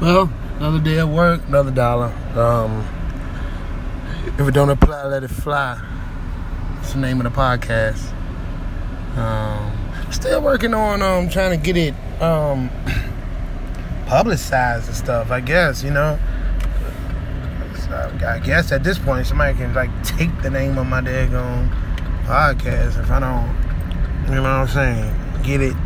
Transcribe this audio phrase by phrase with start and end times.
[0.00, 2.06] Well, another day at work, another dollar.
[2.34, 2.86] Um,
[4.38, 5.78] if it don't apply, let it fly.
[6.76, 8.10] That's the name of the podcast.
[9.18, 9.70] Um,
[10.10, 12.70] still working on um trying to get it um
[14.06, 15.30] publicized and stuff.
[15.30, 16.18] I guess you know.
[17.92, 21.68] I guess at this point somebody can like take the name of my daggone
[22.24, 24.28] podcast if I don't.
[24.28, 25.42] You know what I'm saying?
[25.42, 25.76] Get it.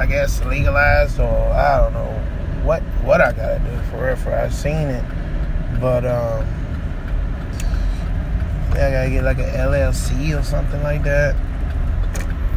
[0.00, 2.10] I guess legalized or I don't know
[2.64, 4.16] what what I gotta do for it.
[4.16, 5.04] For I've seen it,
[5.78, 6.46] but um,
[8.72, 11.36] yeah, I gotta get like an LLC or something like that.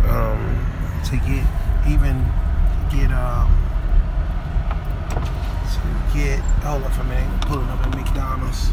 [0.08, 0.56] Um,
[1.04, 1.46] to get
[1.86, 2.24] even
[2.90, 3.52] get um
[5.74, 8.70] to get hold up for a minute, pulling up at McDonald's.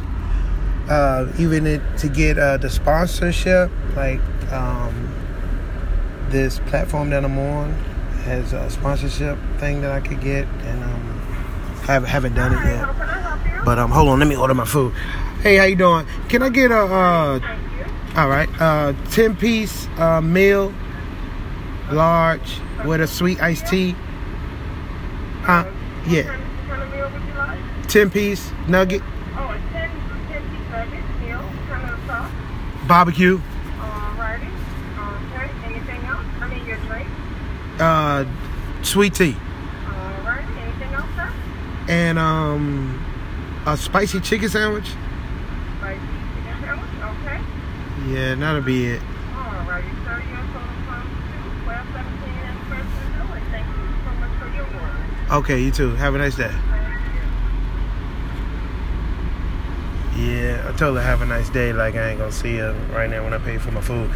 [0.88, 4.20] Uh, even it, to get uh, the sponsorship, like
[4.52, 5.12] um,
[6.28, 7.74] this platform that I'm on
[8.30, 11.18] has a sponsorship thing that I could get, and um,
[11.86, 13.64] have haven't done it yet.
[13.64, 14.92] But um, hold on, let me order my food.
[15.42, 16.06] Hey, how you doing?
[16.28, 17.40] Can I get a uh,
[18.16, 20.72] all right, uh, ten piece uh, meal,
[21.90, 23.96] large with a sweet iced tea?
[25.42, 25.68] Huh?
[26.06, 26.36] Yeah.
[27.88, 29.90] Ten piece nugget, a 10,
[30.28, 32.30] 10 piece nugget meal, kind of sauce.
[32.86, 33.40] barbecue,
[33.80, 34.46] Alrighty.
[34.98, 35.50] Okay.
[35.64, 36.24] Anything else?
[36.40, 37.08] I mean, your drink.
[38.26, 39.34] Uh, sweet tea,
[39.86, 40.56] Alrighty.
[40.62, 41.32] Anything else, sir?
[41.88, 43.04] and um,
[43.66, 44.86] a spicy chicken sandwich.
[45.78, 46.00] Spicy
[46.34, 46.90] chicken sandwich.
[47.02, 47.40] Okay.
[48.12, 49.00] Yeah, that'll be it.
[49.34, 50.22] Alrighty, sir.
[50.30, 54.66] Your total comes to 1217 and first and and thank you so much for your
[54.66, 55.40] order.
[55.44, 55.90] Okay, you too.
[55.96, 56.48] Have a nice day.
[56.48, 56.60] Thank
[57.14, 57.20] you.
[60.20, 61.72] Yeah, I told her have a nice day.
[61.72, 64.10] Like I ain't gonna see her right now when I pay for my food.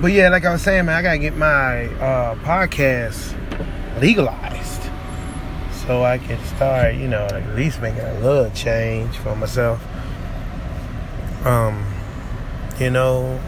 [0.00, 3.34] But yeah, like I was saying, man, I gotta get my uh, podcast
[4.00, 4.82] legalized
[5.86, 9.82] so I can start, you know, at least making a little change for myself.
[11.44, 11.84] Um,
[12.78, 13.40] you know,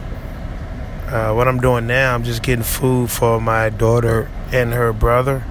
[1.07, 5.45] uh, what I'm doing now, I'm just getting food for my daughter and her brother.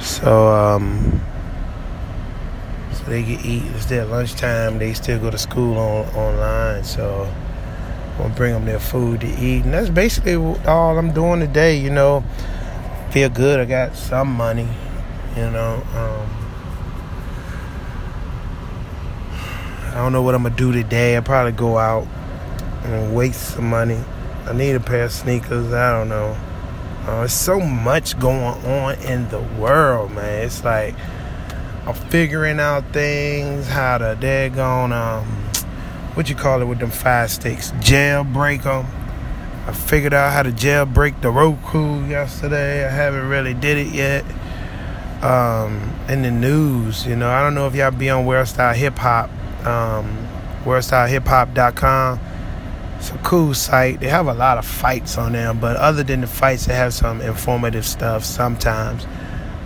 [0.00, 1.20] So, um,
[3.02, 3.62] so they can eat.
[3.74, 4.78] It's their lunchtime.
[4.78, 6.84] They still go to school on, online.
[6.84, 7.32] So
[8.12, 11.76] I'm gonna bring them their food to eat, and that's basically all I'm doing today.
[11.76, 12.24] You know,
[13.10, 13.60] feel good.
[13.60, 14.68] I got some money.
[15.36, 16.28] You know, um,
[19.88, 21.16] I don't know what I'm gonna do today.
[21.16, 22.06] I probably go out
[22.84, 23.98] and waste some money.
[24.46, 25.72] I need a pair of sneakers.
[25.72, 26.36] I don't know.
[27.06, 30.44] Uh, so much going on in the world, man.
[30.44, 30.94] It's like
[31.84, 35.24] I'm figuring out things, how to daggone, um,
[36.14, 38.86] what you call it with them fire sticks, jailbreak them.
[39.66, 42.86] I figured out how to jailbreak the Roku yesterday.
[42.86, 44.24] I haven't really did it yet.
[45.24, 48.74] Um, in the news, you know, I don't know if y'all be on World Star
[48.74, 49.30] Hip Hop,
[49.66, 50.28] um,
[50.64, 52.20] WorldStarHipHop.com.
[52.98, 53.98] It's a cool site.
[53.98, 56.94] They have a lot of fights on there, but other than the fights, they have
[56.94, 59.04] some informative stuff sometimes.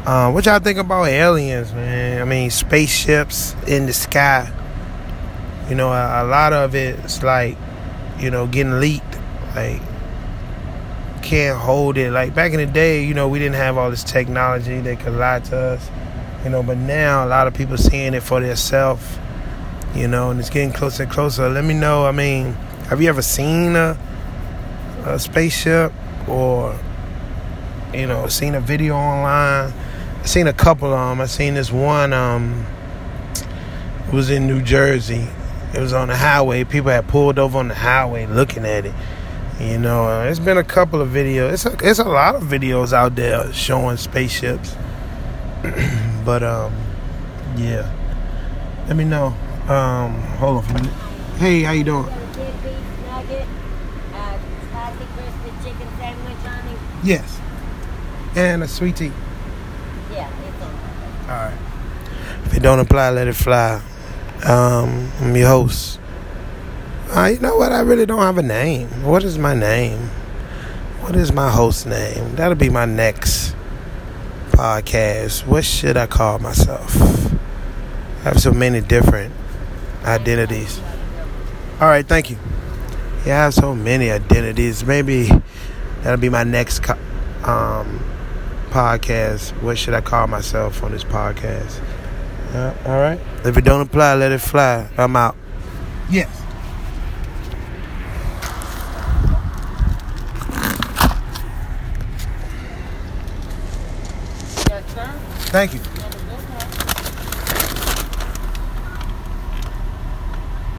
[0.06, 2.22] Uh, what y'all think about aliens, man?
[2.22, 4.48] I mean, spaceships in the sky.
[5.68, 7.58] You know, a, a lot of it's like,
[8.16, 9.18] you know, getting leaked.
[9.56, 9.82] Like,
[11.22, 12.12] can't hold it.
[12.12, 15.14] Like back in the day, you know, we didn't have all this technology that could
[15.14, 15.90] lie to us.
[16.44, 19.18] You know, but now a lot of people seeing it for themselves.
[19.92, 21.48] You know, and it's getting closer and closer.
[21.48, 22.06] Let me know.
[22.06, 22.52] I mean,
[22.90, 23.98] have you ever seen a,
[25.04, 25.92] a spaceship
[26.28, 26.78] or
[27.92, 29.72] you know seen a video online?
[30.26, 31.20] I seen a couple of them.
[31.20, 32.12] I seen this one.
[32.12, 32.66] Um,
[34.08, 35.24] it was in New Jersey.
[35.72, 36.64] It was on the highway.
[36.64, 38.94] People had pulled over on the highway looking at it.
[39.60, 41.52] You know, uh, it's been a couple of videos.
[41.52, 44.74] It's a, it's a lot of videos out there showing spaceships.
[46.24, 46.74] but um,
[47.54, 47.88] yeah.
[48.88, 49.26] Let me know.
[49.68, 50.92] Um, hold on for a minute.
[51.36, 52.04] Hey, how you doing?
[52.04, 53.46] Got a kid beef nugget,
[54.12, 54.38] uh,
[55.62, 56.78] chicken sandwich on it.
[57.04, 57.40] Yes.
[58.34, 59.12] And a sweet tea.
[60.16, 60.30] Yeah.
[61.22, 61.58] All right.
[62.44, 63.82] If it don't apply, let it fly.
[64.44, 66.00] Um, I'm your host.
[67.10, 67.72] Uh, you know what?
[67.72, 68.88] I really don't have a name.
[69.04, 69.98] What is my name?
[71.00, 72.34] What is my host name?
[72.36, 73.54] That'll be my next
[74.50, 75.46] podcast.
[75.46, 76.96] What should I call myself?
[78.20, 79.32] I have so many different
[80.04, 80.80] identities.
[81.80, 82.38] All right, thank you.
[83.24, 84.84] Yeah, I have so many identities.
[84.84, 85.30] Maybe
[86.02, 86.98] that'll be my next co-
[87.44, 88.00] um,
[88.76, 89.52] podcast.
[89.62, 91.80] What should I call myself on this podcast?
[92.52, 93.18] Uh, all right.
[93.42, 94.86] If it don't apply, let it fly.
[94.98, 95.34] I'm out.
[96.10, 96.28] Yes.
[104.68, 105.10] Yes, sir.
[105.48, 105.80] Thank you.
[105.80, 106.15] Never